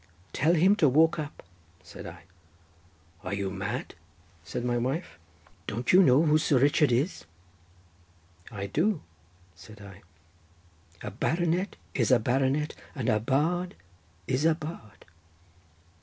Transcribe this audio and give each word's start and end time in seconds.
'Tell 0.33 0.55
him 0.55 0.75
to 0.75 0.89
walk 0.89 1.19
up,' 1.19 1.43
said 1.83 2.07
I. 2.07 2.23
'Are 3.23 3.35
you 3.35 3.51
mad?' 3.51 3.93
said 4.43 4.65
my 4.65 4.75
wife. 4.75 5.19
'Don't 5.67 5.93
you 5.93 6.01
know 6.01 6.23
who 6.23 6.39
Sir 6.39 6.57
Richard 6.57 6.91
is?' 6.91 7.25
'I 8.51 8.65
do,' 8.65 9.01
said 9.53 9.79
I, 9.79 10.01
'a 11.05 11.11
baronet 11.11 11.75
is 11.93 12.09
a 12.09 12.17
baronet, 12.17 12.73
but 12.95 13.09
a 13.09 13.19
bard 13.19 13.75
is 14.25 14.43
a 14.43 14.55
bard. 14.55 15.05